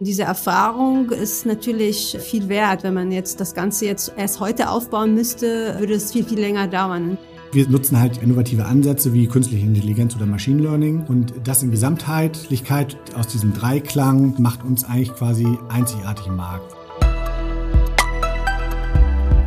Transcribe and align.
Diese 0.00 0.24
Erfahrung 0.24 1.10
ist 1.10 1.46
natürlich 1.46 2.18
viel 2.18 2.48
wert. 2.48 2.82
Wenn 2.82 2.94
man 2.94 3.12
jetzt 3.12 3.38
das 3.38 3.54
Ganze 3.54 3.86
jetzt 3.86 4.12
erst 4.16 4.40
heute 4.40 4.68
aufbauen 4.68 5.14
müsste, 5.14 5.76
würde 5.78 5.94
es 5.94 6.10
viel, 6.10 6.24
viel 6.24 6.40
länger 6.40 6.66
dauern. 6.66 7.16
Wir 7.52 7.68
nutzen 7.68 8.00
halt 8.00 8.20
innovative 8.20 8.64
Ansätze 8.64 9.12
wie 9.12 9.28
künstliche 9.28 9.64
Intelligenz 9.64 10.16
oder 10.16 10.26
Machine 10.26 10.60
Learning 10.60 11.04
und 11.06 11.34
das 11.44 11.62
in 11.62 11.70
Gesamtheitlichkeit 11.70 12.96
aus 13.14 13.28
diesem 13.28 13.52
Dreiklang 13.52 14.34
macht 14.38 14.64
uns 14.64 14.82
eigentlich 14.82 15.14
quasi 15.14 15.46
einzigartig 15.68 16.26
im 16.26 16.36
Markt. 16.38 16.74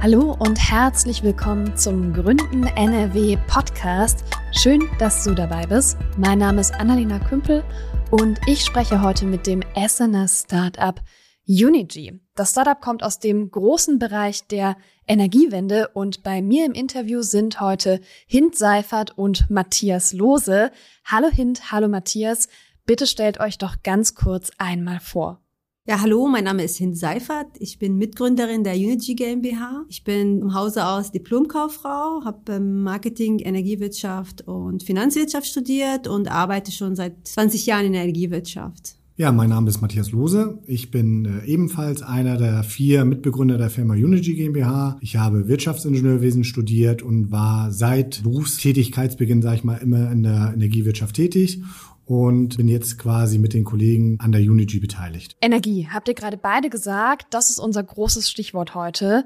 Hallo 0.02 0.38
und 0.40 0.58
herzlich 0.58 1.24
willkommen 1.24 1.76
zum 1.76 2.14
Gründen 2.14 2.64
NRW 2.64 3.38
Podcast. 3.48 4.24
Schön, 4.54 4.82
dass 4.98 5.26
du 5.26 5.36
dabei 5.36 5.66
bist. 5.66 5.98
Mein 6.16 6.40
Name 6.40 6.62
ist 6.62 6.74
Annalena 6.76 7.20
Kümpel 7.20 7.66
und 8.12 8.40
ich 8.48 8.64
spreche 8.64 9.02
heute 9.02 9.26
mit 9.26 9.48
dem 9.48 9.62
Essener 9.76 10.28
Startup 10.28 11.02
Unity. 11.48 12.20
Das 12.36 12.52
Startup 12.52 12.80
kommt 12.80 13.04
aus 13.04 13.20
dem 13.20 13.52
großen 13.52 14.00
Bereich 14.00 14.48
der 14.48 14.78
Energiewende 15.08 15.90
und 15.90 16.24
bei 16.24 16.42
mir 16.42 16.66
im 16.66 16.74
Interview 16.74 17.22
sind 17.22 17.60
heute 17.60 18.00
Hint 18.26 18.56
Seifert 18.56 19.18
und 19.18 19.50
Matthias 19.50 20.14
Lose. 20.14 20.72
Hallo 21.06 21.30
Hint, 21.30 21.72
hallo 21.72 21.88
Matthias. 21.88 22.48
Bitte 22.86 23.08
stellt 23.08 23.40
euch 23.40 23.58
doch 23.58 23.84
ganz 23.84 24.16
kurz 24.16 24.52
einmal 24.58 25.00
vor. 25.00 25.42
Ja, 25.90 26.02
hallo, 26.02 26.28
mein 26.28 26.44
Name 26.44 26.66
ist 26.66 26.76
Hind 26.76 26.98
Seifert. 26.98 27.48
Ich 27.60 27.80
bin 27.80 27.96
Mitgründerin 27.98 28.66
der 28.66 28.74
Unity 28.74 29.16
GmbH. 29.16 29.86
Ich 29.88 30.04
bin 30.04 30.42
im 30.42 30.54
Hause 30.54 30.86
aus 30.86 31.14
Diplomkauffrau, 31.14 32.26
habe 32.26 32.60
Marketing, 32.60 33.40
Energiewirtschaft 33.40 34.46
und 34.46 34.84
Finanzwirtschaft 34.84 35.48
studiert 35.48 36.10
und 36.10 36.30
arbeite 36.30 36.74
schon 36.74 36.98
seit 36.98 37.26
20 37.26 37.68
Jahren 37.68 37.86
in 37.86 37.94
der 37.94 38.04
Energiewirtschaft. 38.04 38.98
Ja, 39.16 39.32
mein 39.32 39.50
Name 39.50 39.70
ist 39.70 39.82
Matthias 39.82 40.12
Lose. 40.12 40.60
Ich 40.68 40.92
bin 40.92 41.26
äh, 41.26 41.46
ebenfalls 41.46 42.04
einer 42.04 42.38
der 42.38 42.64
vier 42.64 43.06
Mitbegründer 43.06 43.58
der 43.58 43.70
Firma 43.70 43.94
Unity 43.94 44.36
GmbH. 44.36 44.98
Ich 45.00 45.16
habe 45.16 45.48
Wirtschaftsingenieurwesen 45.48 46.44
studiert 46.44 47.02
und 47.02 47.32
war 47.32 47.72
seit 47.72 48.22
Berufstätigkeitsbeginn, 48.24 49.42
sage 49.42 49.56
ich 49.56 49.64
mal, 49.64 49.78
immer 49.78 50.12
in 50.12 50.24
der 50.24 50.52
Energiewirtschaft 50.54 51.16
tätig 51.16 51.64
und 52.08 52.56
bin 52.58 52.68
jetzt 52.68 52.98
quasi 52.98 53.38
mit 53.38 53.54
den 53.54 53.66
Kollegen 53.66 54.18
an 54.20 54.32
der 54.32 54.42
Unity 54.42 54.80
beteiligt. 54.80 55.36
Energie, 55.42 55.88
habt 55.92 56.08
ihr 56.08 56.14
gerade 56.14 56.38
beide 56.38 56.70
gesagt, 56.70 57.28
das 57.32 57.50
ist 57.50 57.60
unser 57.60 57.84
großes 57.84 58.30
Stichwort 58.30 58.74
heute. 58.76 59.26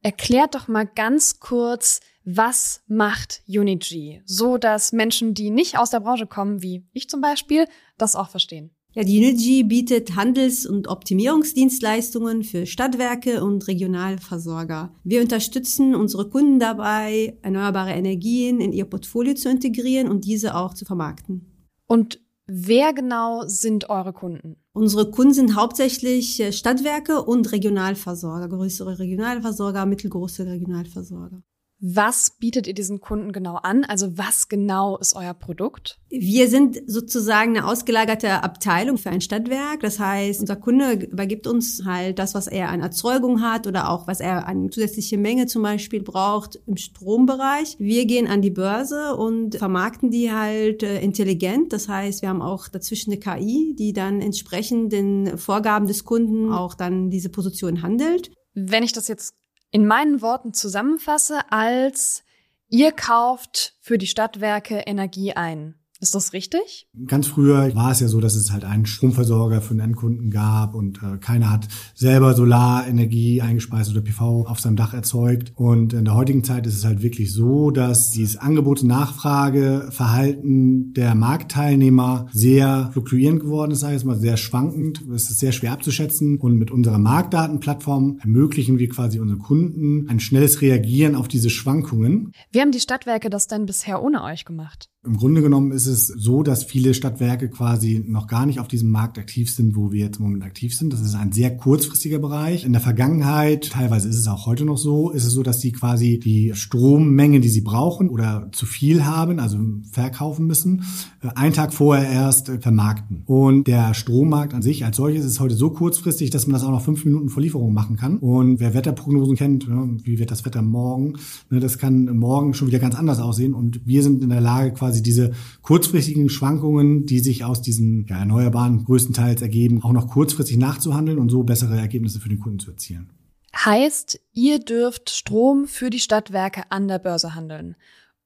Erklärt 0.00 0.54
doch 0.54 0.66
mal 0.66 0.86
ganz 0.86 1.38
kurz, 1.38 2.00
was 2.24 2.82
macht 2.88 3.42
Unity, 3.46 4.22
so 4.24 4.56
dass 4.56 4.92
Menschen, 4.92 5.34
die 5.34 5.50
nicht 5.50 5.78
aus 5.78 5.90
der 5.90 6.00
Branche 6.00 6.26
kommen, 6.26 6.62
wie 6.62 6.86
ich 6.92 7.08
zum 7.08 7.20
Beispiel, 7.20 7.66
das 7.98 8.16
auch 8.16 8.30
verstehen. 8.30 8.70
Ja, 8.94 9.04
die 9.04 9.18
Unity 9.18 9.64
bietet 9.64 10.16
Handels- 10.16 10.66
und 10.66 10.86
Optimierungsdienstleistungen 10.88 12.44
für 12.44 12.66
Stadtwerke 12.66 13.42
und 13.42 13.66
Regionalversorger. 13.66 14.94
Wir 15.02 15.22
unterstützen 15.22 15.94
unsere 15.94 16.28
Kunden 16.28 16.58
dabei, 16.58 17.38
erneuerbare 17.42 17.92
Energien 17.92 18.60
in 18.60 18.72
ihr 18.72 18.84
Portfolio 18.84 19.34
zu 19.34 19.48
integrieren 19.48 20.08
und 20.08 20.26
diese 20.26 20.54
auch 20.54 20.74
zu 20.74 20.84
vermarkten. 20.84 21.52
Und 21.86 22.20
wer 22.46 22.92
genau 22.92 23.46
sind 23.46 23.90
eure 23.90 24.12
Kunden? 24.12 24.56
Unsere 24.72 25.10
Kunden 25.10 25.34
sind 25.34 25.56
hauptsächlich 25.56 26.40
äh, 26.40 26.52
Stadtwerke 26.52 27.22
und 27.22 27.52
Regionalversorger, 27.52 28.48
größere 28.48 28.98
Regionalversorger, 28.98 29.84
mittelgroße 29.86 30.46
Regionalversorger. 30.46 31.42
Was 31.84 32.30
bietet 32.38 32.68
ihr 32.68 32.74
diesen 32.74 33.00
Kunden 33.00 33.32
genau 33.32 33.56
an? 33.56 33.82
Also 33.82 34.16
was 34.16 34.48
genau 34.48 34.98
ist 34.98 35.16
euer 35.16 35.34
Produkt? 35.34 35.98
Wir 36.10 36.46
sind 36.46 36.80
sozusagen 36.86 37.56
eine 37.56 37.66
ausgelagerte 37.66 38.44
Abteilung 38.44 38.98
für 38.98 39.10
ein 39.10 39.20
Stadtwerk. 39.20 39.80
Das 39.80 39.98
heißt, 39.98 40.38
unser 40.38 40.54
Kunde 40.54 40.92
übergibt 40.92 41.48
uns 41.48 41.82
halt 41.84 42.20
das, 42.20 42.36
was 42.36 42.46
er 42.46 42.68
an 42.68 42.82
Erzeugung 42.82 43.42
hat 43.42 43.66
oder 43.66 43.90
auch 43.90 44.06
was 44.06 44.20
er 44.20 44.46
an 44.46 44.70
zusätzliche 44.70 45.18
Menge 45.18 45.46
zum 45.46 45.62
Beispiel 45.62 46.04
braucht 46.04 46.60
im 46.66 46.76
Strombereich. 46.76 47.74
Wir 47.80 48.06
gehen 48.06 48.28
an 48.28 48.42
die 48.42 48.50
Börse 48.50 49.16
und 49.16 49.56
vermarkten 49.56 50.12
die 50.12 50.30
halt 50.30 50.84
äh, 50.84 51.00
intelligent. 51.00 51.72
Das 51.72 51.88
heißt, 51.88 52.22
wir 52.22 52.28
haben 52.28 52.42
auch 52.42 52.68
dazwischen 52.68 53.10
eine 53.10 53.18
KI, 53.18 53.74
die 53.76 53.92
dann 53.92 54.20
entsprechend 54.20 54.92
den 54.92 55.36
Vorgaben 55.36 55.88
des 55.88 56.04
Kunden 56.04 56.52
auch 56.52 56.74
dann 56.74 57.10
diese 57.10 57.28
Position 57.28 57.82
handelt. 57.82 58.30
Wenn 58.54 58.84
ich 58.84 58.92
das 58.92 59.08
jetzt 59.08 59.34
in 59.72 59.86
meinen 59.86 60.22
Worten 60.22 60.52
zusammenfasse 60.52 61.50
als 61.50 62.22
ihr 62.68 62.92
kauft 62.92 63.74
für 63.80 63.98
die 63.98 64.06
Stadtwerke 64.06 64.80
Energie 64.80 65.32
ein. 65.32 65.81
Ist 66.02 66.14
das 66.16 66.32
richtig? 66.32 66.88
Ganz 67.06 67.28
früher 67.28 67.72
war 67.76 67.92
es 67.92 68.00
ja 68.00 68.08
so, 68.08 68.20
dass 68.20 68.34
es 68.34 68.50
halt 68.50 68.64
einen 68.64 68.86
Stromversorger 68.86 69.62
für 69.62 69.74
den 69.74 69.78
Endkunden 69.78 70.32
gab 70.32 70.74
und 70.74 71.00
äh, 71.00 71.18
keiner 71.18 71.48
hat 71.48 71.68
selber 71.94 72.34
Solarenergie 72.34 73.40
eingespeist 73.40 73.92
oder 73.92 74.00
PV 74.00 74.46
auf 74.48 74.58
seinem 74.58 74.74
Dach 74.74 74.94
erzeugt. 74.94 75.52
Und 75.54 75.92
in 75.92 76.04
der 76.04 76.16
heutigen 76.16 76.42
Zeit 76.42 76.66
ist 76.66 76.74
es 76.74 76.84
halt 76.84 77.02
wirklich 77.02 77.32
so, 77.32 77.70
dass 77.70 78.10
dieses 78.10 78.36
Angebot-Nachfrage-Verhalten 78.36 80.92
der 80.92 81.14
Marktteilnehmer 81.14 82.26
sehr 82.32 82.90
fluktuierend 82.92 83.38
geworden 83.38 83.70
ist, 83.70 83.78
sage 83.78 83.94
ich 83.94 84.04
mal, 84.04 84.18
sehr 84.18 84.36
schwankend. 84.36 85.02
Es 85.14 85.30
ist 85.30 85.38
sehr 85.38 85.52
schwer 85.52 85.70
abzuschätzen. 85.70 86.38
Und 86.38 86.58
mit 86.58 86.72
unserer 86.72 86.98
Marktdatenplattform 86.98 88.18
ermöglichen 88.20 88.80
wir 88.80 88.88
quasi 88.88 89.20
unseren 89.20 89.38
Kunden 89.38 90.08
ein 90.08 90.18
schnelles 90.18 90.62
Reagieren 90.62 91.14
auf 91.14 91.28
diese 91.28 91.48
Schwankungen. 91.48 92.32
Wie 92.50 92.60
haben 92.60 92.72
die 92.72 92.80
Stadtwerke 92.80 93.30
das 93.30 93.46
denn 93.46 93.66
bisher 93.66 94.02
ohne 94.02 94.24
euch 94.24 94.44
gemacht? 94.44 94.88
Im 95.04 95.16
Grunde 95.16 95.42
genommen 95.42 95.72
ist 95.72 95.88
es 95.88 96.06
so, 96.06 96.44
dass 96.44 96.62
viele 96.62 96.94
Stadtwerke 96.94 97.48
quasi 97.48 98.04
noch 98.06 98.28
gar 98.28 98.46
nicht 98.46 98.60
auf 98.60 98.68
diesem 98.68 98.92
Markt 98.92 99.18
aktiv 99.18 99.52
sind, 99.52 99.74
wo 99.74 99.90
wir 99.90 99.98
jetzt 99.98 100.18
im 100.18 100.26
Moment 100.26 100.44
aktiv 100.44 100.76
sind. 100.78 100.92
Das 100.92 101.00
ist 101.00 101.16
ein 101.16 101.32
sehr 101.32 101.56
kurzfristiger 101.56 102.20
Bereich. 102.20 102.64
In 102.64 102.70
der 102.70 102.80
Vergangenheit, 102.80 103.70
teilweise 103.70 104.08
ist 104.08 104.14
es 104.14 104.28
auch 104.28 104.46
heute 104.46 104.64
noch 104.64 104.78
so, 104.78 105.10
ist 105.10 105.24
es 105.24 105.32
so, 105.32 105.42
dass 105.42 105.60
sie 105.60 105.72
quasi 105.72 106.20
die 106.20 106.52
Strommenge, 106.54 107.40
die 107.40 107.48
sie 107.48 107.62
brauchen 107.62 108.10
oder 108.10 108.48
zu 108.52 108.64
viel 108.64 109.04
haben, 109.04 109.40
also 109.40 109.58
verkaufen 109.90 110.46
müssen, 110.46 110.84
äh, 111.20 111.30
einen 111.34 111.52
Tag 111.52 111.74
vorher 111.74 112.08
erst 112.08 112.48
äh, 112.48 112.60
vermarkten. 112.60 113.22
Und 113.26 113.66
der 113.66 113.94
Strommarkt 113.94 114.54
an 114.54 114.62
sich 114.62 114.84
als 114.84 114.98
solches 114.98 115.24
ist 115.24 115.40
heute 115.40 115.56
so 115.56 115.70
kurzfristig, 115.70 116.30
dass 116.30 116.46
man 116.46 116.52
das 116.52 116.62
auch 116.62 116.70
noch 116.70 116.84
fünf 116.84 117.04
Minuten 117.04 117.28
vor 117.28 117.42
Lieferung 117.42 117.74
machen 117.74 117.96
kann. 117.96 118.18
Und 118.18 118.60
wer 118.60 118.72
Wetterprognosen 118.72 119.34
kennt, 119.34 119.66
wie 119.66 120.20
wird 120.20 120.30
das 120.30 120.44
Wetter 120.44 120.62
morgen, 120.62 121.14
ne, 121.50 121.58
das 121.58 121.78
kann 121.78 122.04
morgen 122.04 122.54
schon 122.54 122.68
wieder 122.68 122.78
ganz 122.78 122.94
anders 122.94 123.18
aussehen. 123.18 123.52
Und 123.52 123.84
wir 123.84 124.04
sind 124.04 124.22
in 124.22 124.28
der 124.28 124.40
Lage, 124.40 124.70
quasi 124.70 124.91
quasi 124.92 125.02
diese 125.02 125.32
kurzfristigen 125.62 126.28
Schwankungen, 126.28 127.06
die 127.06 127.20
sich 127.20 127.44
aus 127.44 127.62
diesen 127.62 128.06
ja, 128.06 128.18
Erneuerbaren 128.18 128.84
größtenteils 128.84 129.40
ergeben, 129.40 129.82
auch 129.82 129.92
noch 129.92 130.08
kurzfristig 130.08 130.58
nachzuhandeln 130.58 131.18
und 131.18 131.30
so 131.30 131.42
bessere 131.42 131.78
Ergebnisse 131.78 132.20
für 132.20 132.28
den 132.28 132.38
Kunden 132.38 132.58
zu 132.58 132.70
erzielen. 132.72 133.10
Heißt, 133.54 134.20
ihr 134.32 134.58
dürft 134.58 135.10
Strom 135.10 135.66
für 135.66 135.88
die 135.88 135.98
Stadtwerke 135.98 136.64
an 136.70 136.88
der 136.88 136.98
Börse 136.98 137.34
handeln. 137.34 137.76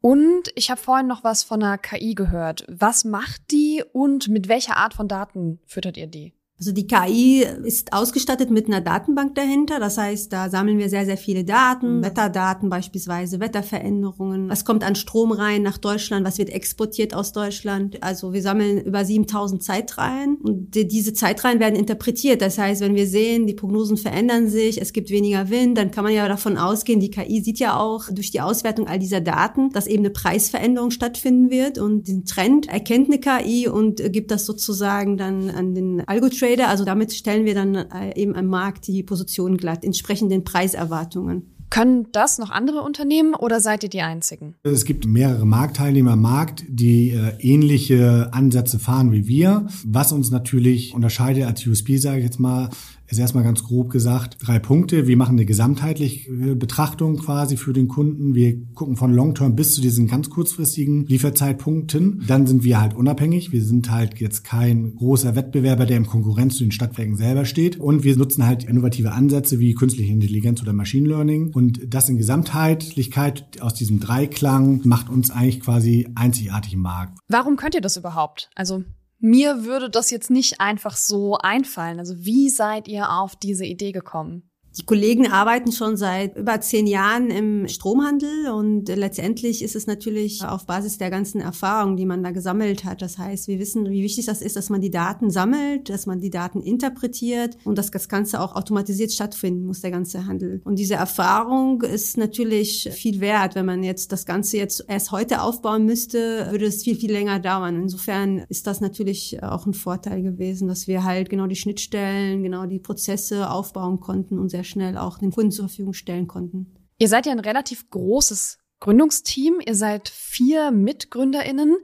Und 0.00 0.52
ich 0.54 0.70
habe 0.70 0.80
vorhin 0.80 1.06
noch 1.06 1.24
was 1.24 1.42
von 1.42 1.62
einer 1.62 1.78
KI 1.78 2.14
gehört. 2.14 2.64
Was 2.68 3.04
macht 3.04 3.50
die 3.50 3.82
und 3.92 4.28
mit 4.28 4.48
welcher 4.48 4.76
Art 4.76 4.94
von 4.94 5.08
Daten 5.08 5.58
füttert 5.66 5.96
ihr 5.96 6.06
die? 6.06 6.32
Also 6.58 6.72
die 6.72 6.86
KI 6.86 7.44
ist 7.64 7.92
ausgestattet 7.92 8.50
mit 8.50 8.66
einer 8.66 8.80
Datenbank 8.80 9.34
dahinter. 9.34 9.78
Das 9.78 9.98
heißt, 9.98 10.32
da 10.32 10.48
sammeln 10.48 10.78
wir 10.78 10.88
sehr, 10.88 11.04
sehr 11.04 11.18
viele 11.18 11.44
Daten, 11.44 12.02
Wetterdaten 12.02 12.70
beispielsweise, 12.70 13.40
Wetterveränderungen. 13.40 14.48
Was 14.48 14.64
kommt 14.64 14.82
an 14.82 14.94
Strom 14.94 15.32
rein 15.32 15.62
nach 15.62 15.76
Deutschland? 15.76 16.26
Was 16.26 16.38
wird 16.38 16.48
exportiert 16.48 17.14
aus 17.14 17.32
Deutschland? 17.32 18.02
Also 18.02 18.32
wir 18.32 18.40
sammeln 18.40 18.80
über 18.80 19.04
7000 19.04 19.62
Zeitreihen 19.62 20.36
und 20.36 20.74
diese 20.74 21.12
Zeitreihen 21.12 21.60
werden 21.60 21.76
interpretiert. 21.76 22.40
Das 22.40 22.56
heißt, 22.56 22.80
wenn 22.80 22.94
wir 22.94 23.06
sehen, 23.06 23.46
die 23.46 23.54
Prognosen 23.54 23.98
verändern 23.98 24.48
sich, 24.48 24.80
es 24.80 24.94
gibt 24.94 25.10
weniger 25.10 25.50
Wind, 25.50 25.76
dann 25.76 25.90
kann 25.90 26.04
man 26.04 26.14
ja 26.14 26.26
davon 26.26 26.56
ausgehen, 26.56 27.00
die 27.00 27.10
KI 27.10 27.42
sieht 27.42 27.58
ja 27.58 27.78
auch 27.78 28.08
durch 28.10 28.30
die 28.30 28.40
Auswertung 28.40 28.86
all 28.86 28.98
dieser 28.98 29.20
Daten, 29.20 29.72
dass 29.72 29.86
eben 29.86 30.04
eine 30.04 30.10
Preisveränderung 30.10 30.90
stattfinden 30.90 31.50
wird 31.50 31.76
und 31.76 32.08
den 32.08 32.24
Trend 32.24 32.66
erkennt 32.68 33.08
eine 33.08 33.20
KI 33.20 33.68
und 33.68 34.00
gibt 34.10 34.30
das 34.30 34.46
sozusagen 34.46 35.18
dann 35.18 35.50
an 35.50 35.74
den 35.74 36.00
Algorithmen 36.08 36.45
Trader. 36.46 36.68
Also 36.68 36.84
damit 36.84 37.12
stellen 37.12 37.44
wir 37.44 37.54
dann 37.54 37.74
äh, 37.74 38.14
eben 38.16 38.34
am 38.34 38.46
Markt 38.46 38.86
die 38.86 39.02
Position 39.02 39.56
glatt, 39.56 39.84
entsprechend 39.84 40.30
den 40.30 40.44
Preiserwartungen. 40.44 41.52
Können 41.68 42.06
das 42.12 42.38
noch 42.38 42.50
andere 42.50 42.82
Unternehmen 42.82 43.34
oder 43.34 43.58
seid 43.58 43.82
ihr 43.82 43.88
die 43.88 44.00
einzigen? 44.00 44.54
Es 44.62 44.84
gibt 44.84 45.04
mehrere 45.04 45.44
Marktteilnehmer 45.44 46.12
im 46.12 46.22
Markt, 46.22 46.64
die 46.68 47.10
äh, 47.10 47.32
ähnliche 47.40 48.28
Ansätze 48.32 48.78
fahren 48.78 49.10
wie 49.10 49.26
wir. 49.26 49.66
Was 49.84 50.12
uns 50.12 50.30
natürlich 50.30 50.94
unterscheidet 50.94 51.44
als 51.44 51.66
USB, 51.66 51.96
sage 51.96 52.18
ich 52.18 52.24
jetzt 52.24 52.38
mal, 52.38 52.70
ist 53.08 53.18
erstmal 53.18 53.44
ganz 53.44 53.62
grob 53.62 53.90
gesagt 53.90 54.38
drei 54.40 54.58
Punkte. 54.58 55.06
Wir 55.06 55.16
machen 55.16 55.36
eine 55.36 55.46
gesamtheitliche 55.46 56.56
Betrachtung 56.56 57.16
quasi 57.18 57.56
für 57.56 57.72
den 57.72 57.88
Kunden. 57.88 58.34
Wir 58.34 58.56
gucken 58.74 58.96
von 58.96 59.12
Long-Term 59.12 59.54
bis 59.54 59.74
zu 59.74 59.80
diesen 59.80 60.06
ganz 60.06 60.30
kurzfristigen 60.30 61.06
Lieferzeitpunkten. 61.06 62.24
Dann 62.26 62.46
sind 62.46 62.64
wir 62.64 62.80
halt 62.80 62.94
unabhängig. 62.94 63.52
Wir 63.52 63.62
sind 63.62 63.90
halt 63.90 64.18
jetzt 64.20 64.44
kein 64.44 64.94
großer 64.96 65.36
Wettbewerber, 65.36 65.86
der 65.86 65.96
im 65.96 66.06
Konkurrenz 66.06 66.56
zu 66.56 66.64
den 66.64 66.72
Stadtwerken 66.72 67.16
selber 67.16 67.44
steht. 67.44 67.78
Und 67.78 68.04
wir 68.04 68.16
nutzen 68.16 68.46
halt 68.46 68.64
innovative 68.64 69.12
Ansätze 69.12 69.58
wie 69.58 69.74
künstliche 69.74 70.12
Intelligenz 70.12 70.60
oder 70.62 70.72
Machine 70.72 71.08
Learning. 71.08 71.52
Und 71.54 71.94
das 71.94 72.08
in 72.08 72.16
Gesamtheitlichkeit 72.16 73.60
aus 73.60 73.74
diesem 73.74 74.00
Dreiklang 74.00 74.80
macht 74.84 75.08
uns 75.08 75.30
eigentlich 75.30 75.60
quasi 75.60 76.08
einzigartig 76.14 76.74
im 76.74 76.80
Markt. 76.80 77.18
Warum 77.28 77.56
könnt 77.56 77.74
ihr 77.74 77.80
das 77.80 77.96
überhaupt? 77.96 78.50
Also 78.54 78.84
Mir 79.18 79.64
würde 79.64 79.90
das 79.90 80.10
jetzt 80.10 80.30
nicht 80.30 80.60
einfach 80.60 80.96
so 80.96 81.36
einfallen. 81.38 81.98
Also 81.98 82.14
wie 82.18 82.50
seid 82.50 82.88
ihr 82.88 83.10
auf 83.10 83.36
diese 83.36 83.64
Idee 83.64 83.92
gekommen? 83.92 84.50
Die 84.78 84.84
Kollegen 84.84 85.26
arbeiten 85.26 85.72
schon 85.72 85.96
seit 85.96 86.36
über 86.36 86.60
zehn 86.60 86.86
Jahren 86.86 87.30
im 87.30 87.66
Stromhandel 87.66 88.50
und 88.50 88.88
letztendlich 88.88 89.62
ist 89.62 89.74
es 89.74 89.86
natürlich 89.86 90.44
auf 90.44 90.66
Basis 90.66 90.98
der 90.98 91.08
ganzen 91.08 91.40
Erfahrungen, 91.40 91.96
die 91.96 92.04
man 92.04 92.22
da 92.22 92.30
gesammelt 92.30 92.84
hat. 92.84 93.00
Das 93.00 93.16
heißt, 93.16 93.48
wir 93.48 93.58
wissen, 93.58 93.88
wie 93.88 94.02
wichtig 94.02 94.26
das 94.26 94.42
ist, 94.42 94.54
dass 94.54 94.68
man 94.68 94.82
die 94.82 94.90
Daten 94.90 95.30
sammelt, 95.30 95.88
dass 95.88 96.04
man 96.04 96.20
die 96.20 96.28
Daten 96.28 96.60
interpretiert 96.60 97.56
und 97.64 97.78
dass 97.78 97.90
das 97.90 98.10
Ganze 98.10 98.38
auch 98.38 98.54
automatisiert 98.54 99.12
stattfinden 99.12 99.64
muss, 99.64 99.80
der 99.80 99.92
ganze 99.92 100.26
Handel. 100.26 100.60
Und 100.64 100.78
diese 100.78 100.94
Erfahrung 100.94 101.80
ist 101.80 102.18
natürlich 102.18 102.90
viel 102.92 103.20
wert. 103.20 103.54
Wenn 103.54 103.64
man 103.64 103.82
jetzt 103.82 104.12
das 104.12 104.26
Ganze 104.26 104.58
jetzt 104.58 104.84
erst 104.88 105.10
heute 105.10 105.40
aufbauen 105.40 105.86
müsste, 105.86 106.48
würde 106.50 106.66
es 106.66 106.82
viel, 106.82 106.96
viel 106.96 107.12
länger 107.12 107.40
dauern. 107.40 107.76
Insofern 107.80 108.44
ist 108.50 108.66
das 108.66 108.82
natürlich 108.82 109.42
auch 109.42 109.64
ein 109.64 109.72
Vorteil 109.72 110.22
gewesen, 110.22 110.68
dass 110.68 110.86
wir 110.86 111.02
halt 111.02 111.30
genau 111.30 111.46
die 111.46 111.56
Schnittstellen, 111.56 112.42
genau 112.42 112.66
die 112.66 112.78
Prozesse 112.78 113.48
aufbauen 113.48 114.00
konnten 114.00 114.38
und 114.38 114.50
sehr 114.50 114.65
schnell 114.66 114.98
auch 114.98 115.18
den 115.18 115.32
Kunden 115.32 115.50
zur 115.50 115.68
Verfügung 115.68 115.94
stellen 115.94 116.26
konnten. 116.26 116.74
Ihr 116.98 117.08
seid 117.08 117.26
ja 117.26 117.32
ein 117.32 117.40
relativ 117.40 117.90
großes 117.90 118.58
Gründungsteam. 118.80 119.60
Ihr 119.64 119.74
seid 119.74 120.08
vier 120.08 120.70
MitgründerInnen. 120.70 121.76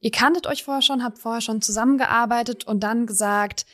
Ihr 0.00 0.10
kanntet 0.10 0.46
euch 0.46 0.64
vorher 0.64 0.82
schon, 0.82 1.02
habt 1.02 1.18
vorher 1.18 1.40
schon 1.40 1.62
zusammengearbeitet 1.62 2.64
und 2.64 2.80
dann 2.82 3.06
gesagt, 3.06 3.64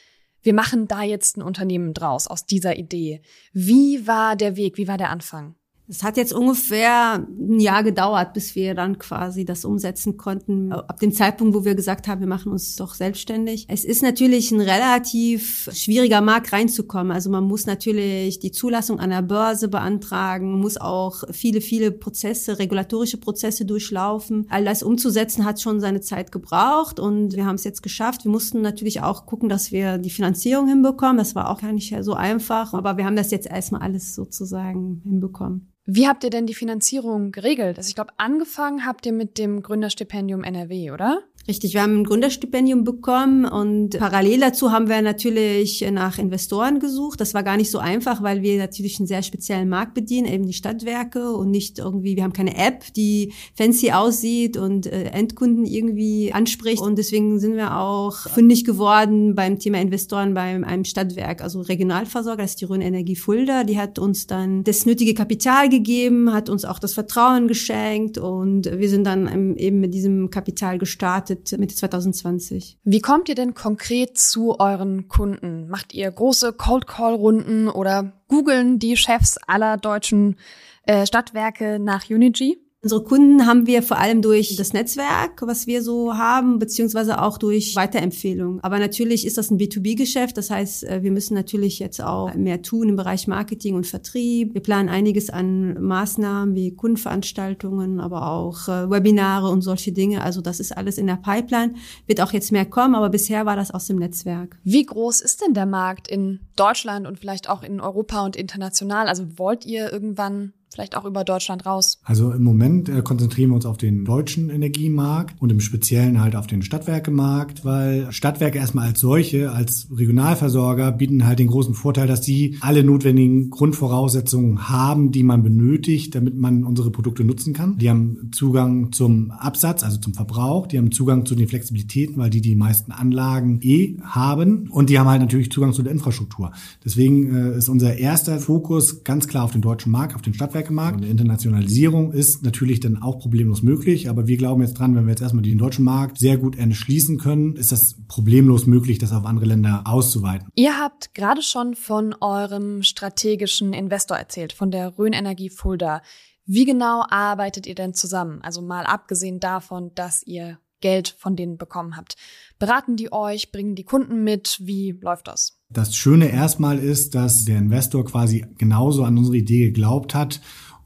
wir 0.43 0.55
machen 0.55 0.89
da 0.89 1.03
jetzt 1.03 1.37
ein 1.37 1.43
Unternehmen 1.43 1.93
draus 1.93 2.27
aus 2.27 2.47
dieser 2.47 2.77
Idee. 2.77 3.23
Wie 3.53 4.07
war 4.07 4.37
der 4.37 4.57
Weg? 4.57 4.79
Wie 4.79 4.89
war 4.89 4.97
der 4.97 5.11
Anfang? 5.11 5.57
Es 5.91 6.05
hat 6.05 6.17
jetzt 6.17 6.33
ungefähr 6.33 7.15
ein 7.17 7.59
Jahr 7.59 7.83
gedauert, 7.83 8.33
bis 8.33 8.55
wir 8.55 8.77
dann 8.77 8.99
quasi 8.99 9.45
das 9.45 9.65
umsetzen 9.65 10.17
konnten. 10.17 10.71
Ab 10.73 11.01
dem 11.01 11.13
Zeitpunkt, 11.13 11.53
wo 11.53 11.65
wir 11.65 11.75
gesagt 11.75 12.07
haben, 12.07 12.21
wir 12.21 12.29
machen 12.29 12.53
uns 12.53 12.77
doch 12.77 12.95
selbstständig. 12.95 13.67
Es 13.69 13.85
ist 13.85 14.01
natürlich 14.01 14.53
ein 14.53 14.61
relativ 14.61 15.69
schwieriger 15.73 16.21
Markt 16.21 16.53
reinzukommen. 16.53 17.11
Also 17.11 17.29
man 17.29 17.43
muss 17.43 17.67
natürlich 17.67 18.39
die 18.39 18.53
Zulassung 18.53 19.01
an 19.01 19.11
der 19.11 19.23
Börse 19.23 19.67
beantragen, 19.67 20.61
muss 20.61 20.77
auch 20.77 21.25
viele, 21.33 21.61
viele 21.61 21.91
Prozesse, 21.91 22.61
regulatorische 22.61 23.19
Prozesse 23.19 23.65
durchlaufen. 23.65 24.47
All 24.49 24.65
das 24.65 24.85
umzusetzen 24.85 25.45
hat 25.45 25.61
schon 25.61 25.81
seine 25.81 26.01
Zeit 26.01 26.31
gebraucht 26.31 27.01
und 27.01 27.35
wir 27.35 27.47
haben 27.47 27.57
es 27.57 27.65
jetzt 27.65 27.83
geschafft. 27.83 28.23
Wir 28.25 28.31
mussten 28.31 28.61
natürlich 28.61 29.03
auch 29.03 29.27
gucken, 29.27 29.49
dass 29.49 29.73
wir 29.73 29.99
die 29.99 30.11
Finanzierung 30.11 30.69
hinbekommen. 30.69 31.17
Das 31.17 31.35
war 31.35 31.51
auch 31.51 31.61
gar 31.61 31.73
nicht 31.73 31.93
so 32.03 32.15
einfach, 32.15 32.75
aber 32.75 32.97
wir 32.97 33.07
haben 33.07 33.17
das 33.17 33.33
jetzt 33.33 33.49
erstmal 33.49 33.83
alles 33.83 34.15
sozusagen 34.15 35.03
hinbekommen. 35.05 35.73
Wie 35.93 36.07
habt 36.07 36.23
ihr 36.23 36.31
denn 36.31 36.47
die 36.47 36.55
Finanzierung 36.55 37.33
geregelt? 37.33 37.77
Also 37.77 37.89
ich 37.89 37.97
glaube, 37.97 38.13
angefangen 38.17 38.87
habt 38.87 39.07
ihr 39.07 39.13
mit 39.13 39.39
dem 39.39 39.61
Gründerstipendium 39.61 40.45
NRW, 40.45 40.93
oder? 40.93 41.25
Richtig, 41.51 41.75
wir 41.75 41.83
haben 41.83 42.03
ein 42.03 42.05
Gründerstipendium 42.05 42.85
bekommen 42.85 43.45
und 43.45 43.99
parallel 43.99 44.39
dazu 44.39 44.71
haben 44.71 44.89
wir 44.89 45.03
natürlich 45.03 45.85
nach 45.91 46.17
Investoren 46.17 46.79
gesucht. 46.79 47.21
Das 47.21 47.35
war 47.35 47.43
gar 47.43 47.57
nicht 47.57 47.73
so 47.73 47.81
einfach, 47.81 48.23
weil 48.23 48.43
wir 48.43 48.57
natürlich 48.57 49.01
einen 49.01 49.09
sehr 49.09 49.25
speziellen 49.25 49.69
Markt 49.69 49.95
bedienen, 49.95 50.33
eben 50.33 50.47
die 50.47 50.53
Stadtwerke 50.53 51.33
und 51.33 51.51
nicht 51.51 51.81
irgendwie, 51.81 52.15
wir 52.15 52.23
haben 52.23 52.33
keine 52.33 52.57
App, 52.57 52.93
die 52.95 53.33
fancy 53.57 53.91
aussieht 53.91 54.57
und 54.59 54.87
äh, 54.87 55.07
Endkunden 55.07 55.67
irgendwie 55.67 56.33
anspricht. 56.33 56.81
Und 56.81 56.99
deswegen 56.99 57.41
sind 57.41 57.57
wir 57.57 57.77
auch 57.77 58.17
fündig 58.29 58.65
geworden 58.65 59.35
beim 59.35 59.59
Thema 59.59 59.81
Investoren 59.81 60.35
bei 60.35 60.43
einem 60.65 60.85
Stadtwerk, 60.85 61.43
also 61.43 61.63
Regionalversorger, 61.63 62.43
das 62.43 62.53
ist 62.53 62.61
die 62.61 62.67
Rhön 62.67 62.81
Energie 62.81 63.17
Fulda. 63.17 63.65
Die 63.65 63.77
hat 63.77 63.99
uns 63.99 64.29
dann 64.29 64.63
das 64.63 64.87
nötige 64.87 65.15
Kapital 65.15 65.69
gegeben, 65.69 66.33
hat 66.33 66.49
uns 66.49 66.65
auch 66.65 66.79
das 66.79 66.95
Vertrauen 66.95 67.49
geschenkt 67.49 68.19
und 68.19 68.71
wir 68.71 68.89
sind 68.89 69.03
dann 69.03 69.57
eben 69.57 69.81
mit 69.81 69.95
diesem 69.95 70.31
Kapital 70.31 70.79
gestartet 70.79 71.40
gestartet 71.41 71.61
Mitte 71.61 71.75
2020. 71.75 72.79
Wie 72.85 73.01
kommt 73.01 73.29
ihr 73.29 73.35
denn 73.35 73.55
konkret 73.55 74.19
zu 74.19 74.59
euren 74.59 75.09
Kunden? 75.09 75.69
Macht 75.69 75.95
ihr 75.95 76.11
große 76.11 76.53
Cold 76.53 76.87
Call 76.87 77.15
Runden 77.15 77.69
oder 77.69 78.13
googeln 78.29 78.79
die 78.79 78.97
Chefs 78.97 79.39
aller 79.47 79.77
deutschen 79.77 80.37
äh, 80.85 81.07
Stadtwerke 81.07 81.79
nach 81.79 82.09
Unity? 82.09 82.59
Unsere 82.83 83.05
Kunden 83.05 83.47
haben 83.47 83.67
wir 83.67 83.83
vor 83.83 83.99
allem 83.99 84.23
durch 84.23 84.57
das 84.57 84.73
Netzwerk, 84.73 85.43
was 85.43 85.67
wir 85.67 85.83
so 85.83 86.17
haben, 86.17 86.59
beziehungsweise 86.59 87.21
auch 87.21 87.37
durch 87.37 87.77
Weiterempfehlungen. 87.77 88.65
Aber 88.65 88.79
natürlich 88.79 89.27
ist 89.27 89.37
das 89.37 89.51
ein 89.51 89.59
B2B-Geschäft. 89.59 90.39
Das 90.39 90.49
heißt, 90.49 90.85
äh, 90.85 91.03
wir 91.03 91.11
müssen 91.11 91.35
natürlich 91.35 91.79
jetzt 91.79 92.03
auch 92.03 92.33
mehr 92.33 92.63
tun 92.63 92.89
im 92.89 92.97
Bereich 92.97 93.27
Marketing 93.27 93.75
und 93.75 93.87
Vertrieb. 93.87 94.55
Wir 94.55 94.63
planen 94.63 94.89
einiges 94.89 95.29
an 95.29 95.75
Maßnahmen 95.75 96.55
wie 96.55 96.75
Kundenveranstaltungen, 96.75 98.01
aber 98.01 98.31
auch 98.31 98.67
äh, 98.69 98.89
Webinare 98.89 99.51
und 99.51 99.61
solche 99.61 99.93
Dinge. 99.93 100.25
Also 100.25 100.41
das 100.41 100.59
ist 100.59 100.75
alles 100.75 100.97
in 100.97 101.07
der 101.07 101.17
Pipeline. 101.17 101.75
Wird 102.07 102.23
auch 102.23 102.33
jetzt 102.33 102.51
mehr 102.51 102.65
kommen, 102.65 102.95
aber 102.95 103.11
bisher 103.11 103.45
war 103.45 103.57
das 103.57 103.71
aus 103.71 103.89
dem 103.89 103.99
Netzwerk. 103.99 104.59
Wie 104.65 104.87
groß 104.87 105.21
ist 105.21 105.43
denn 105.43 105.53
der 105.53 105.67
Markt 105.67 106.09
in 106.09 106.41
Deutschland 106.57 107.07
und 107.07 107.19
vielleicht 107.19 107.51
auch 107.51 107.63
in 107.63 107.79
Europa 107.79 108.25
und 108.25 108.37
international? 108.37 109.07
Also 109.07 109.39
wollt 109.39 109.67
ihr 109.67 109.93
irgendwann 109.93 110.55
vielleicht 110.73 110.97
auch 110.97 111.05
über 111.05 111.25
Deutschland 111.25 111.67
raus? 111.67 111.99
Also 112.05 112.33
im 112.33 112.43
Moment 112.43 112.89
äh, 112.89 113.03
konzentrieren 113.03 113.51
wir 113.51 113.57
uns 113.57 113.67
auf 113.67 113.77
den 113.77 114.05
deutschen 114.05 114.51
Energiemarkt 114.51 115.41
und 115.41 115.51
im 115.51 115.61
Speziellen 115.61 116.21
halt 116.21 116.37
auf 116.37 116.47
den 116.47 116.63
Stadtwerkemarkt, 116.63 117.65
weil 117.65 118.11
Stadtwerke 118.13 118.59
erstmal 118.59 118.89
als 118.89 119.01
solche, 119.01 119.51
als 119.53 119.89
Regionalversorger 119.95 120.93
bieten 120.93 121.27
halt 121.27 121.39
den 121.39 121.49
großen 121.49 121.75
Vorteil, 121.75 122.07
dass 122.07 122.25
sie 122.25 122.59
alle 122.61 122.85
notwendigen 122.85 123.51
Grundvoraussetzungen 123.51 124.69
haben, 124.69 125.11
die 125.11 125.23
man 125.23 125.43
benötigt, 125.43 126.15
damit 126.15 126.37
man 126.37 126.65
unsere 126.65 126.91
Produkte 126.91 127.25
nutzen 127.25 127.53
kann. 127.53 127.79
Die 127.79 127.91
haben 127.91 128.31
Zugang 128.33 128.93
zum 128.93 129.33
Absatz, 129.33 129.83
also 129.83 129.99
zum 129.99 130.15
Verbrauch, 130.15 130.67
die 130.67 130.79
haben 130.79 130.93
Zugang 130.93 131.27
zu 131.27 131.35
den 131.35 131.49
Flexibilitäten, 131.49 132.17
weil 132.19 132.31
die 132.31 132.41
die 132.41 132.57
meisten 132.57 132.93
Anlagen 132.93 133.61
eh 133.63 133.97
haben 134.03 134.69
und 134.71 134.91
die 134.91 134.99
haben 134.99 135.09
halt 135.09 135.21
natürlich 135.21 135.51
Zugang 135.51 135.73
zu 135.73 135.83
der 135.83 135.93
Infrastruktur. 135.93 136.53
Deswegen 136.85 137.35
äh, 137.35 137.59
ist 137.59 137.69
unser 137.69 137.97
erster 137.97 138.39
Fokus 138.39 139.03
ganz 139.05 139.27
klar 139.27 139.45
auf 139.45 139.53
den 139.53 139.63
deutschen 139.63 139.91
Markt, 139.91 140.15
auf 140.15 140.23
den 140.23 140.35
Stadtwerk 140.35 140.60
Netzwerkemarkt. 140.61 141.01
Und 141.01 141.05
Internationalisierung 141.05 142.13
ist 142.13 142.43
natürlich 142.43 142.81
dann 142.81 143.03
auch 143.03 143.19
problemlos 143.19 143.63
möglich, 143.63 144.09
aber 144.09 144.27
wir 144.27 144.37
glauben 144.37 144.63
jetzt 144.63 144.75
dran, 144.75 144.95
wenn 144.95 145.05
wir 145.05 145.11
jetzt 145.11 145.23
erstmal 145.23 145.43
den 145.43 145.59
deutschen 145.59 145.85
Markt 145.85 146.19
sehr 146.19 146.37
gut 146.37 146.57
entschließen 146.57 147.19
können, 147.19 147.57
ist 147.57 147.73
das 147.73 147.97
problemlos 148.09 148.67
möglich, 148.67 148.99
das 148.99 149.13
auf 149.13 149.25
andere 149.25 149.47
Länder 149.47 149.83
auszuweiten. 149.85 150.49
Ihr 150.55 150.79
habt 150.79 151.15
gerade 151.15 151.43
schon 151.43 151.75
von 151.75 152.15
eurem 152.21 152.83
strategischen 152.83 153.73
Investor 153.73 154.17
erzählt, 154.17 154.53
von 154.53 154.71
der 154.71 154.99
Rhön 154.99 155.13
Energie 155.13 155.51
Fulda. 155.51 156.03
Wie 156.47 156.65
genau 156.65 157.05
arbeitet 157.09 157.67
ihr 157.67 157.75
denn 157.75 157.95
zusammen? 157.95 158.41
Also 158.43 158.61
mal 158.61 158.85
abgesehen 158.85 159.41
davon, 159.41 159.93
dass 159.95 160.27
ihr 160.27 160.59
Geld 160.81 161.15
von 161.19 161.37
denen 161.37 161.57
bekommen 161.57 161.97
habt. 161.97 162.17
Beraten 162.59 162.97
die 162.97 163.13
euch, 163.13 163.53
bringen 163.53 163.75
die 163.75 163.85
Kunden 163.85 164.25
mit? 164.25 164.59
Wie 164.61 164.99
läuft 165.01 165.29
das? 165.29 165.61
Das 165.71 165.95
Schöne 165.95 166.31
erstmal 166.31 166.79
ist, 166.79 167.15
dass 167.15 167.45
der 167.45 167.59
Investor 167.59 168.05
quasi 168.05 168.45
genauso 168.59 169.05
an 169.05 169.17
unsere 169.17 169.37
Idee 169.37 169.67
geglaubt 169.67 170.15
hat 170.15 170.41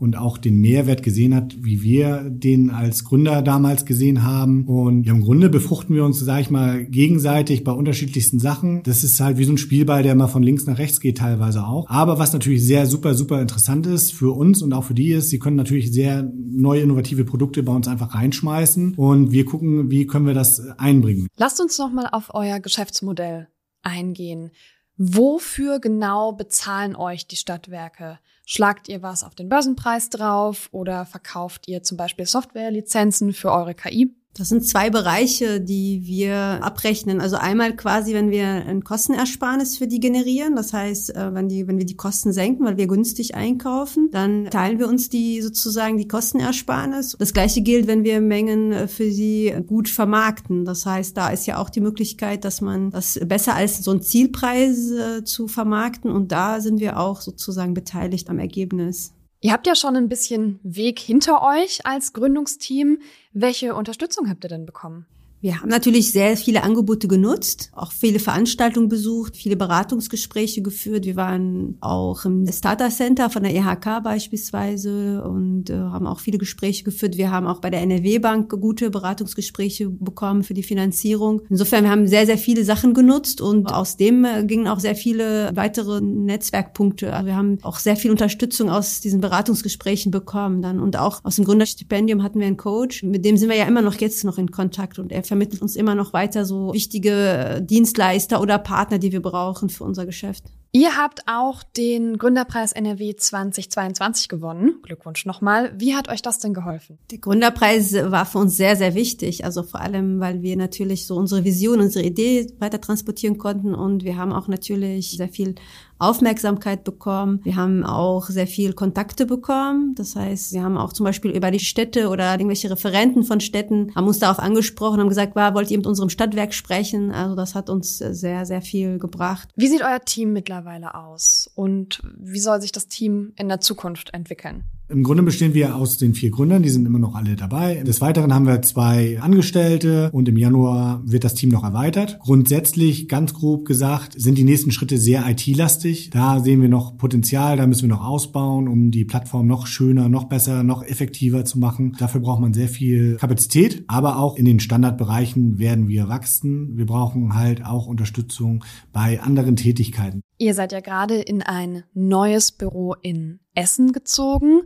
und 0.05 0.19
auch 0.19 0.37
den 0.37 0.61
Mehrwert 0.61 1.03
gesehen 1.03 1.35
hat, 1.35 1.57
wie 1.59 1.83
wir 1.83 2.29
den 2.29 2.69
als 2.69 3.05
Gründer 3.05 3.41
damals 3.41 3.87
gesehen 3.87 4.23
haben. 4.23 4.67
Und 4.67 5.07
im 5.07 5.23
Grunde 5.23 5.49
befruchten 5.49 5.97
wir 5.97 6.05
uns, 6.05 6.21
sage 6.21 6.43
ich 6.43 6.51
mal, 6.51 6.85
gegenseitig 6.85 7.65
bei 7.65 7.73
unterschiedlichsten 7.73 8.39
Sachen. 8.39 8.83
Das 8.83 9.03
ist 9.03 9.19
halt 9.19 9.39
wie 9.39 9.45
so 9.45 9.53
ein 9.53 9.59
Spielball, 9.59 10.03
der 10.03 10.15
mal 10.15 10.29
von 10.29 10.43
links 10.43 10.67
nach 10.67 10.77
rechts 10.77 11.01
geht 11.01 11.17
teilweise 11.19 11.67
auch. 11.67 11.89
Aber 11.89 12.19
was 12.19 12.35
natürlich 12.35 12.63
sehr 12.63 12.87
super, 12.87 13.15
super 13.15 13.41
interessant 13.41 13.87
ist 13.87 14.13
für 14.13 14.37
uns 14.37 14.61
und 14.61 14.75
auch 14.75 14.85
für 14.85 14.95
die 14.95 15.11
ist, 15.11 15.31
sie 15.31 15.39
können 15.39 15.57
natürlich 15.57 15.91
sehr 15.91 16.31
neue 16.37 16.83
innovative 16.83 17.25
Produkte 17.25 17.63
bei 17.63 17.73
uns 17.73 17.89
einfach 17.89 18.15
reinschmeißen 18.15 18.95
und 18.97 19.33
wir 19.33 19.47
gucken, 19.47 19.91
wie 19.91 20.07
können 20.07 20.27
wir 20.27 20.35
das 20.35 20.61
einbringen. 20.77 21.29
Lasst 21.39 21.63
uns 21.63 21.79
nochmal 21.79 22.09
auf 22.13 22.35
euer 22.35 22.61
Geschäftsmodell 22.61 23.49
eingehen. 23.83 24.51
Wofür 24.97 25.81
genau 25.81 26.33
bezahlen 26.33 26.95
euch 26.95 27.27
die 27.27 27.37
Stadtwerke? 27.37 28.21
Schlagt 28.47 28.89
ihr 28.89 29.03
was 29.03 29.25
auf 29.25 29.35
den 29.35 29.49
Börsenpreis 29.49 30.09
drauf 30.09 30.69
oder 30.71 31.05
verkauft 31.05 31.67
ihr 31.67 31.83
zum 31.83 31.97
Beispiel 31.97 32.27
Softwarelizenzen 32.27 33.33
für 33.33 33.51
eure 33.51 33.75
KI? 33.75 34.15
Das 34.37 34.49
sind 34.49 34.67
zwei 34.67 34.91
Bereiche, 34.91 35.61
die 35.61 36.03
wir 36.07 36.35
abrechnen. 36.61 37.21
Also 37.21 37.37
einmal 37.37 37.77
quasi, 37.77 38.15
wenn 38.15 38.33
wir 38.33 38.47
ein 38.47 38.83
Kostenersparnis 38.83 39.79
für 39.79 39.87
die 39.87 40.01
generieren. 40.01 40.57
Das 40.57 40.73
heißt, 40.73 41.15
äh, 41.15 41.33
wenn, 41.33 41.49
die, 41.49 41.69
wenn 41.69 41.79
wir 41.79 41.87
die 41.87 41.97
Kosten 41.97 42.33
senken, 42.33 42.65
weil 42.67 42.77
wir 42.77 42.89
günstig 42.89 43.37
einkaufen, 43.37 44.09
dann 44.11 44.47
teilen 44.51 44.81
wir 44.81 44.89
uns 44.89 45.09
die 45.09 45.41
sozusagen 45.41 45.99
die 45.99 46.09
Kostenersparnis. 46.09 47.17
Das 47.17 47.33
gleiche 47.33 47.63
gilt, 47.63 47.87
wenn 47.87 48.03
wir 48.03 48.21
Mengen 48.21 48.73
äh, 48.73 48.89
für 48.89 49.09
sie 49.09 49.55
gut 49.69 49.89
vermarkten. 49.89 50.65
Das 50.65 50.85
heißt, 50.85 51.17
da 51.17 51.29
ist 51.29 51.47
ja 51.47 51.59
auch 51.59 51.71
die 51.71 51.81
Möglichkeit, 51.81 52.45
dass 52.45 52.61
man 52.61 52.91
das 52.91 53.21
besser 53.25 53.55
als 53.55 53.85
so 53.85 53.93
ein 53.93 54.03
Zielpreis 54.03 54.91
äh, 54.91 55.25
zu 55.25 55.47
vermarkten. 55.47 56.11
Und 56.11 56.33
da 56.33 56.61
sind 56.61 56.81
wir 56.81 56.99
auch 56.99 57.21
sozusagen 57.21 57.73
beteiligt 57.73 58.29
am 58.29 58.41
Ergebnis. 58.41 59.13
Ihr 59.45 59.53
habt 59.53 59.67
ja 59.67 59.75
schon 59.75 59.95
ein 59.95 60.09
bisschen 60.09 60.59
Weg 60.63 60.99
hinter 60.99 61.43
euch 61.43 61.85
als 61.85 62.15
Gründungsteam. 62.15 63.01
Welche 63.35 63.75
Unterstützung 63.75 64.31
habt 64.31 64.43
ihr 64.43 64.49
denn 64.49 64.65
bekommen? 64.65 65.05
Wir 65.45 65.61
haben 65.61 65.69
natürlich 65.69 66.11
sehr 66.11 66.39
viele 66.39 66.63
Angebote 66.63 67.07
genutzt, 67.07 67.71
auch 67.75 67.93
viele 67.93 68.19
Veranstaltungen 68.19 68.89
besucht, 68.89 69.37
viele 69.37 69.57
Beratungsgespräche 69.57 70.63
geführt. 70.63 71.05
Wir 71.05 71.17
waren 71.17 71.77
auch 71.83 72.25
im 72.25 72.51
Starter 72.51 72.89
Center 72.89 73.29
von 73.29 73.43
der 73.43 73.55
EHK 73.55 74.03
beispielsweise 74.03 75.23
und 75.23 75.69
äh, 75.69 75.75
haben 75.75 76.07
auch 76.07 76.21
viele 76.21 76.39
Gespräche 76.39 76.83
geführt. 76.83 77.19
Wir 77.19 77.31
haben 77.31 77.47
auch 77.47 77.61
bei 77.61 77.69
der 77.69 77.83
NRW 77.83 78.21
Bank 78.21 78.59
gute 78.59 78.89
Beratungsgespräche 78.89 79.91
bekommen 79.91 80.45
für 80.45 80.55
die 80.55 80.63
Finanzierung. 80.63 81.43
Insofern, 81.51 81.85
wir 81.85 81.91
haben 81.91 82.07
sehr, 82.07 82.25
sehr 82.25 82.39
viele 82.39 82.65
Sachen 82.65 82.95
genutzt 82.95 83.43
und 83.43 83.71
aus 83.71 83.99
dem 83.99 84.25
äh, 84.25 84.45
gingen 84.47 84.67
auch 84.67 84.81
sehr 84.81 84.95
viele 84.95 85.51
weitere 85.55 86.01
Netzwerkpunkte. 86.01 87.13
Also 87.13 87.27
wir 87.27 87.37
haben 87.37 87.59
auch 87.61 87.81
sehr 87.81 87.97
viel 87.97 88.11
Unterstützung 88.11 88.71
aus 88.71 89.03
diesen 89.03 89.21
Beratungsgesprächen 89.21 90.11
bekommen 90.11 90.63
dann 90.63 90.81
und 90.81 90.97
auch 90.97 91.23
aus 91.23 91.37
dem 91.37 91.45
Gründerstipendium 91.45 92.23
hatten 92.23 92.41
wir 92.41 92.47
einen 92.47 92.57
Coach, 92.57 93.03
mit 93.03 93.27
dem 93.27 93.37
sind 93.37 93.51
wir 93.51 93.59
ja 93.59 93.67
immer 93.67 93.83
noch 93.83 93.97
jetzt 93.97 94.25
noch 94.25 94.39
in 94.39 94.51
Kontakt 94.51 94.99
und 94.99 95.13
er 95.13 95.34
vermittelt 95.35 95.63
uns 95.63 95.75
immer 95.75 95.97
noch 95.97 96.13
weiter 96.13 96.45
so 96.45 96.73
wichtige 96.73 97.61
Dienstleister 97.61 98.41
oder 98.41 98.57
Partner, 98.57 99.01
die 99.01 99.11
wir 99.11 99.21
brauchen 99.21 99.69
für 99.69 99.83
unser 99.83 100.07
Geschäft. 100.07 100.45
Ihr 100.77 100.97
habt 100.97 101.21
auch 101.29 101.63
den 101.63 102.19
Gründerpreis 102.19 102.73
NRW 102.73 103.15
2022 103.15 104.29
gewonnen. 104.29 104.81
Glückwunsch 104.83 105.25
nochmal. 105.25 105.73
Wie 105.79 105.95
hat 105.95 106.09
euch 106.09 106.21
das 106.21 106.41
denn 106.41 106.53
geholfen? 106.53 106.99
Der 107.13 107.19
Gründerpreis 107.19 107.95
war 107.95 108.27
für 108.27 108.39
uns 108.39 108.57
sehr, 108.57 108.75
sehr 108.75 108.97
wichtig. 108.97 109.45
Also 109.45 109.63
vor 109.63 109.81
allem, 109.81 110.19
weil 110.19 110.43
wir 110.43 110.57
natürlich 110.57 111.07
so 111.07 111.15
unsere 111.15 111.45
Vision, 111.45 111.79
unsere 111.79 112.05
Idee 112.05 112.49
weiter 112.59 112.81
transportieren 112.81 113.39
konnten 113.39 113.73
und 113.73 114.03
wir 114.03 114.17
haben 114.17 114.33
auch 114.33 114.49
natürlich 114.49 115.13
sehr 115.13 115.29
viel 115.29 115.55
Aufmerksamkeit 116.01 116.83
bekommen. 116.83 117.41
Wir 117.45 117.55
haben 117.55 117.85
auch 117.85 118.27
sehr 118.27 118.49
viel 118.49 118.73
Kontakte 118.73 119.27
bekommen. 119.27 119.95
Das 119.95 120.17
heißt, 120.17 120.53
wir 120.53 120.65
haben 120.65 120.77
auch 120.77 120.93
zum 120.93 121.05
Beispiel 121.05 121.31
über 121.31 121.53
die 121.53 121.61
Städte 121.61 122.09
oder 122.09 122.33
irgendwelche 122.33 122.69
Referenten 122.69 123.23
von 123.23 123.39
Städten 123.39 123.93
haben 123.95 124.09
uns 124.09 124.19
darauf 124.19 124.41
angesprochen, 124.41 124.99
haben 124.99 125.09
gesagt, 125.09 125.37
war, 125.37 125.55
wollt 125.55 125.71
ihr 125.71 125.79
mit 125.79 125.87
unserem 125.87 126.11
Stadtwerk 126.11 126.53
sprechen? 126.53 127.13
Also 127.13 127.37
das 127.37 127.55
hat 127.55 127.71
uns 127.71 127.99
sehr, 127.99 128.45
sehr 128.45 128.61
viel 128.61 128.99
gebracht. 128.99 129.51
Wie 129.55 129.69
sieht 129.69 129.83
euer 129.83 130.01
Team 130.01 130.33
mittlerweile 130.33 130.64
aus? 130.95 131.51
Und 131.55 132.01
wie 132.17 132.41
soll 132.41 132.61
sich 132.61 132.73
das 132.73 132.89
Team 132.89 133.33
in 133.37 133.49
der 133.49 133.61
Zukunft 133.61 134.13
entwickeln? 134.15 134.65
Im 134.91 135.03
Grunde 135.03 135.23
bestehen 135.23 135.55
wir 135.55 135.77
aus 135.77 135.97
den 135.97 136.13
vier 136.13 136.31
Gründern, 136.31 136.63
die 136.63 136.69
sind 136.69 136.85
immer 136.85 136.99
noch 136.99 137.15
alle 137.15 137.37
dabei. 137.37 137.83
Des 137.85 138.03
Weiteren 138.03 138.35
haben 138.35 138.47
wir 138.47 138.61
zwei 138.61 139.19
Angestellte 139.19 140.11
und 140.13 140.29
im 140.29 140.37
Januar 140.37 141.01
wird 141.07 141.25
das 141.25 141.33
Team 141.35 141.49
noch 141.49 141.65
erweitert. 141.65 142.19
Grundsätzlich, 142.21 143.09
ganz 143.09 143.33
grob 143.33 143.65
gesagt, 143.65 144.13
sind 144.21 144.37
die 144.37 144.45
nächsten 144.45 144.73
Schritte 144.73 144.99
sehr 144.99 145.27
IT-lastig. 145.27 146.11
Da 146.11 146.41
sehen 146.41 146.61
wir 146.61 146.69
noch 146.69 146.99
Potenzial, 146.99 147.57
da 147.57 147.67
müssen 147.67 147.89
wir 147.89 147.97
noch 147.97 148.05
ausbauen, 148.05 148.69
um 148.69 148.91
die 148.91 149.07
Plattform 149.07 149.47
noch 149.47 149.67
schöner, 149.67 150.11
noch 150.11 150.25
besser, 150.25 150.63
noch 150.63 150.83
effektiver 150.83 151.47
zu 151.47 151.59
machen. 151.59 151.97
Dafür 151.99 152.21
braucht 152.21 152.41
man 152.41 152.53
sehr 152.53 152.69
viel 152.69 153.17
Kapazität, 153.17 153.85
aber 153.87 154.19
auch 154.19 154.37
in 154.37 154.45
den 154.45 154.61
Standardbereichen 154.61 155.59
werden 155.59 155.89
wir 155.89 156.11
wachsen. 156.11 156.77
Wir 156.77 156.85
brauchen 156.85 157.35
halt 157.35 157.65
auch 157.65 157.87
Unterstützung 157.87 158.63
bei 158.93 159.19
anderen 159.23 159.57
Tätigkeiten. 159.57 160.21
Ihr 160.37 160.53
seid 160.53 160.73
ja 160.73 160.81
gerade 160.81 161.15
in 161.15 161.41
ein 161.41 161.85
neues 161.95 162.53
Büro 162.53 162.95
in 163.01 163.39
Essen 163.55 163.93
gezogen. 163.93 164.63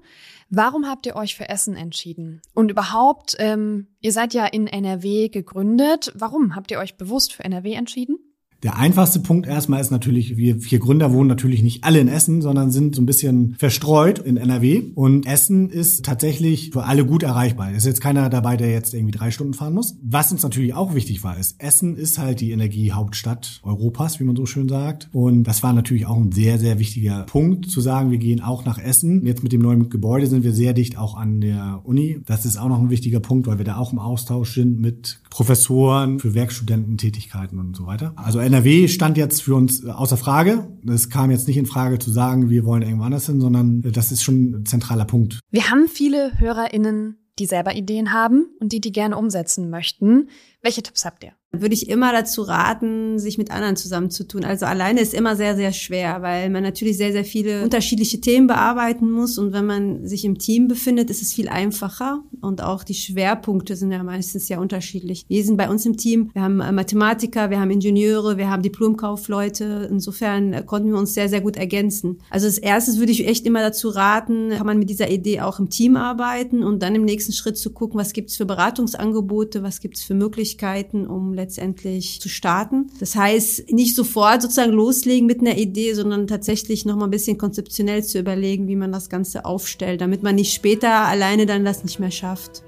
Warum 0.51 0.87
habt 0.87 1.07
ihr 1.07 1.17
euch 1.17 1.37
für 1.37 1.49
Essen 1.49 1.77
entschieden? 1.77 2.41
Und 2.55 2.71
überhaupt, 2.71 3.37
ähm, 3.39 3.89
ihr 4.01 4.13
seid 4.13 4.33
ja 4.35 4.47
in 4.47 4.67
NRW 4.67 5.29
gegründet. 5.29 6.13
Warum 6.15 6.55
habt 6.55 6.71
ihr 6.71 6.79
euch 6.79 6.97
bewusst 6.97 7.35
für 7.35 7.45
NRW 7.45 7.75
entschieden? 7.75 8.19
Der 8.65 8.77
einfachste 8.77 9.21
Punkt 9.21 9.47
erstmal 9.47 9.81
ist 9.81 9.93
natürlich, 9.93 10.37
wir 10.37 10.59
vier 10.59 10.81
Gründer 10.81 11.13
wohnen 11.13 11.29
natürlich 11.29 11.63
nicht 11.63 11.85
alle 11.85 12.01
in 12.01 12.09
Essen, 12.09 12.43
sondern 12.43 12.73
sind 12.73 12.97
so 12.97 13.03
ein 13.03 13.07
bisschen 13.07 13.55
verstreut 13.57 14.19
in 14.19 14.37
NRW. 14.37 14.83
Und 14.97 15.27
Essen 15.27 15.71
ist 15.71 16.05
tatsächlich 16.05 16.71
für 16.73 16.83
alle 16.83 17.07
gut 17.07 17.23
erreichbar. 17.23 17.71
Ist 17.71 17.87
jetzt 17.87 18.01
keiner 18.01 18.29
dabei, 18.29 18.57
der 18.57 18.73
jetzt 18.73 18.95
irgendwie 18.95 19.17
drei 19.17 19.31
Stunden 19.31 19.55
fahren 19.55 19.75
muss. 19.75 19.97
Was 20.03 20.33
uns 20.33 20.43
natürlich 20.43 20.75
auch 20.75 20.93
wichtig 20.95 21.23
war, 21.23 21.39
ist, 21.39 21.63
Essen 21.63 21.97
ist 21.97 22.19
halt 22.19 22.41
die 22.41 22.51
Energiehauptstadt 22.51 23.61
Europas, 23.63 24.19
wie 24.19 24.25
man 24.25 24.35
so 24.35 24.45
schön 24.45 24.69
sagt. 24.69 25.09
Und 25.13 25.45
das 25.45 25.63
war 25.63 25.73
natürlich 25.73 26.07
auch 26.07 26.17
ein 26.17 26.33
sehr, 26.33 26.59
sehr 26.59 26.81
wichtiger 26.81 27.27
Punkt, 27.27 27.71
zu 27.71 27.81
sagen, 27.81 28.11
wir 28.11 28.19
gehen 28.19 28.41
auch 28.41 28.65
nach 28.65 28.79
Essen. 28.79 29.25
Jetzt 29.25 29.45
mit 29.45 29.53
dem 29.53 29.63
neuen 29.63 29.89
Gebäude 29.89 30.27
sind 30.27 30.43
wir 30.43 30.53
sehr 30.53 30.73
dicht 30.73 30.99
auch 30.99 31.17
an 31.17 31.41
der 31.41 31.83
Uni. 31.85 32.23
Das 32.27 32.45
ist 32.45 32.57
auch 32.57 32.69
noch 32.69 32.81
ein 32.81 32.91
wichtiger 32.91 33.21
Punkt, 33.21 33.47
weil 33.47 33.59
wir 33.59 33.65
da 33.65 33.77
auch 33.77 33.93
im 33.93 34.01
Austausch 34.01 34.55
sind 34.55 34.81
mit 34.81 35.21
Professoren 35.31 36.19
für 36.19 36.35
Werkstudententätigkeiten 36.35 37.61
und 37.61 37.77
so 37.77 37.87
weiter. 37.87 38.15
Also 38.17 38.41
NRW 38.49 38.89
stand 38.89 39.19
jetzt 39.19 39.43
für 39.43 39.55
uns 39.55 39.85
außer 39.85 40.17
Frage. 40.17 40.67
Es 40.89 41.11
kam 41.11 41.31
jetzt 41.31 41.47
nicht 41.49 41.59
in 41.59 41.67
Frage 41.67 41.99
zu 41.99 42.11
sagen, 42.11 42.49
wir 42.49 42.65
wollen 42.65 42.81
irgendwo 42.81 43.05
anders 43.05 43.27
hin, 43.27 43.43
sondern 43.43 43.83
das 43.83 44.11
ist 44.11 44.23
schon 44.23 44.63
ein 44.63 44.67
zentraler 44.67 45.05
Punkt. 45.05 45.39
Wir 45.51 45.71
haben 45.71 45.87
viele 45.87 46.33
HörerInnen, 46.41 47.19
die 47.39 47.45
selber 47.45 47.75
Ideen 47.75 48.11
haben 48.13 48.47
und 48.59 48.73
die 48.73 48.81
die 48.81 48.91
gerne 48.91 49.19
umsetzen 49.19 49.69
möchten. 49.69 50.31
Welche 50.63 50.83
Tipps 50.83 51.05
habt 51.05 51.25
ihr? 51.25 51.33
Würde 51.53 51.75
ich 51.75 51.89
immer 51.89 52.13
dazu 52.13 52.43
raten, 52.43 53.19
sich 53.19 53.39
mit 53.39 53.51
anderen 53.51 53.75
zusammenzutun. 53.75 54.45
Also 54.45 54.67
alleine 54.67 55.01
ist 55.01 55.15
immer 55.15 55.35
sehr, 55.35 55.57
sehr 55.57 55.73
schwer, 55.73 56.21
weil 56.21 56.51
man 56.51 56.63
natürlich 56.63 56.99
sehr, 56.99 57.13
sehr 57.13 57.25
viele 57.25 57.65
unterschiedliche 57.65 58.21
Themen 58.21 58.47
bearbeiten 58.47 59.11
muss. 59.11 59.39
Und 59.39 59.55
wenn 59.55 59.65
man 59.65 60.07
sich 60.07 60.27
im 60.27 60.39
Team 60.39 60.69
befindet, 60.69 61.09
ist 61.09 61.23
es 61.23 61.33
viel 61.33 61.49
einfacher. 61.49 62.23
Und 62.43 62.63
auch 62.63 62.85
die 62.85 62.95
Schwerpunkte 62.95 63.77
sind 63.77 63.93
ja 63.93 64.03
meistens 64.03 64.49
ja 64.51 64.59
unterschiedlich. 64.59 65.25
Wir 65.29 65.43
sind 65.43 65.57
bei 65.57 65.71
uns 65.71 65.87
im 65.87 65.97
Team, 65.97 66.31
wir 66.35 66.43
haben 66.43 66.57
Mathematiker, 66.57 67.49
wir 67.49 67.61
haben 67.61 67.71
Ingenieure, 67.71 68.37
wir 68.37 68.51
haben 68.51 68.63
Diplomkaufleute. 68.63 69.89
Insofern 69.91 70.67
konnten 70.67 70.91
wir 70.91 70.99
uns 70.99 71.15
sehr, 71.15 71.31
sehr 71.31 71.41
gut 71.41 71.57
ergänzen. 71.57 72.19
Also 72.29 72.47
als 72.47 72.59
erstes 72.59 72.99
würde 72.99 73.13
ich 73.13 73.27
echt 73.27 73.47
immer 73.47 73.63
dazu 73.63 73.89
raten, 73.89 74.51
kann 74.51 74.67
man 74.67 74.79
mit 74.79 74.91
dieser 74.91 75.11
Idee 75.11 75.41
auch 75.41 75.59
im 75.59 75.71
Team 75.71 75.97
arbeiten 75.97 76.63
und 76.63 76.83
dann 76.83 76.95
im 76.95 77.07
nächsten 77.07 77.33
Schritt 77.33 77.57
zu 77.57 77.71
gucken, 77.71 77.99
was 77.99 78.13
gibt 78.13 78.29
es 78.29 78.37
für 78.37 78.45
Beratungsangebote, 78.45 79.63
was 79.63 79.81
gibt 79.81 79.97
es 79.97 80.03
für 80.03 80.15
Möglichkeiten, 80.15 81.07
um 81.07 81.38
letztendlich 81.39 82.21
zu 82.21 82.29
starten. 82.29 82.91
Das 83.01 83.17
heißt, 83.17 83.73
nicht 83.73 83.95
sofort 83.95 84.43
sozusagen 84.43 84.73
loslegen 84.73 85.27
mit 85.27 85.41
einer 85.41 85.57
Idee, 85.57 85.95
sondern 85.95 86.27
tatsächlich 86.27 86.85
noch 86.85 86.97
mal 86.97 87.07
ein 87.07 87.11
bisschen 87.11 87.39
konzeptionell 87.39 88.05
zu 88.05 88.19
überlegen, 88.19 88.69
wie 88.69 88.77
man 88.77 88.93
das 88.93 89.09
Ganze 89.09 89.47
aufstellt, 89.47 90.03
damit 90.03 90.23
man 90.23 90.35
nicht 90.35 90.53
später 90.53 90.91
alleine 90.91 91.47
dann 91.47 91.65
das 91.65 91.83
nicht 91.83 91.99
mehr 91.99 92.11
schafft. 92.11 92.63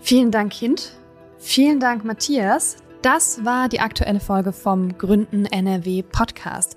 Vielen 0.00 0.30
Dank, 0.30 0.52
Kind. 0.52 0.94
Vielen 1.38 1.80
Dank, 1.80 2.04
Matthias. 2.04 2.76
Das 3.02 3.44
war 3.44 3.68
die 3.68 3.80
aktuelle 3.80 4.20
Folge 4.20 4.52
vom 4.52 4.96
Gründen 4.96 5.44
NRW 5.44 6.02
Podcast. 6.02 6.76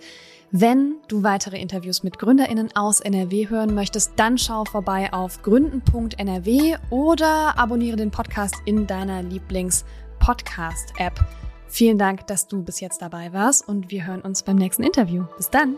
Wenn 0.52 0.96
du 1.08 1.22
weitere 1.22 1.60
Interviews 1.60 2.02
mit 2.02 2.18
GründerInnen 2.18 2.76
aus 2.76 3.02
NRW 3.02 3.50
hören 3.50 3.76
möchtest, 3.76 4.14
dann 4.16 4.38
schau 4.38 4.64
vorbei 4.64 5.12
auf 5.12 5.42
gründen.nrw 5.44 6.78
oder 6.90 7.60
abonniere 7.60 7.98
den 7.98 8.10
Podcast 8.10 8.56
in 8.66 8.88
deiner 8.88 9.22
Lieblings- 9.22 9.84
Podcast-App. 10.26 11.24
Vielen 11.68 12.00
Dank, 12.00 12.26
dass 12.26 12.48
du 12.48 12.64
bis 12.64 12.80
jetzt 12.80 13.04
dabei 13.04 13.32
warst 13.32 13.68
und 13.68 13.92
wir 13.92 14.08
hören 14.08 14.22
uns 14.22 14.42
beim 14.42 14.56
nächsten 14.56 14.82
Interview. 14.82 15.26
Bis 15.38 15.52
dann! 15.52 15.76